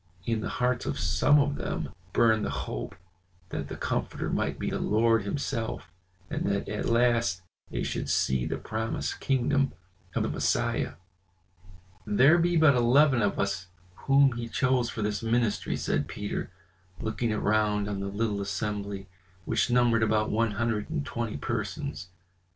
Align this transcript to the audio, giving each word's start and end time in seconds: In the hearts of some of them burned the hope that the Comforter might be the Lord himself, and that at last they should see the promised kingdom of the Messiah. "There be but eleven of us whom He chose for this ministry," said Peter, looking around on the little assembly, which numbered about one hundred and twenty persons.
In 0.25 0.41
the 0.41 0.49
hearts 0.49 0.87
of 0.87 0.97
some 0.99 1.37
of 1.37 1.57
them 1.57 1.89
burned 2.11 2.43
the 2.43 2.49
hope 2.65 2.95
that 3.49 3.67
the 3.67 3.75
Comforter 3.75 4.31
might 4.31 4.57
be 4.57 4.71
the 4.71 4.79
Lord 4.79 5.21
himself, 5.21 5.91
and 6.27 6.43
that 6.47 6.67
at 6.67 6.87
last 6.87 7.43
they 7.69 7.83
should 7.83 8.09
see 8.09 8.47
the 8.47 8.57
promised 8.57 9.19
kingdom 9.19 9.73
of 10.15 10.23
the 10.23 10.29
Messiah. 10.29 10.93
"There 12.07 12.39
be 12.39 12.57
but 12.57 12.73
eleven 12.73 13.21
of 13.21 13.37
us 13.37 13.67
whom 13.93 14.31
He 14.31 14.49
chose 14.49 14.89
for 14.89 15.03
this 15.03 15.21
ministry," 15.21 15.77
said 15.77 16.07
Peter, 16.07 16.49
looking 16.99 17.31
around 17.31 17.87
on 17.87 17.99
the 17.99 18.07
little 18.07 18.41
assembly, 18.41 19.07
which 19.45 19.69
numbered 19.69 20.01
about 20.01 20.31
one 20.31 20.53
hundred 20.53 20.89
and 20.89 21.05
twenty 21.05 21.37
persons. 21.37 22.07